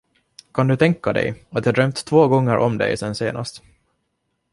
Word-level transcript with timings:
Kan 0.53 0.67
du 0.67 0.77
tänka 0.77 1.13
dig, 1.13 1.43
att 1.49 1.65
jag 1.65 1.75
drömt 1.75 2.05
två 2.05 2.27
gånger 2.27 2.57
om 2.57 2.77
dig 2.77 2.97
sedan 2.97 3.15
senast. 3.15 3.63